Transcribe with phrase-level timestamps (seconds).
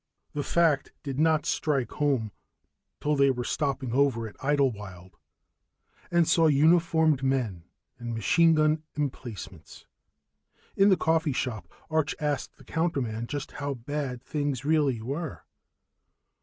[0.33, 2.31] The fact did not strike home
[2.99, 5.15] till they were stopping over at Idlewild
[6.09, 7.65] and saw uniformed men
[7.99, 9.85] and machine gun emplacements.
[10.75, 15.43] In the coffee shop, Arch asked the counterman just how bad things really were.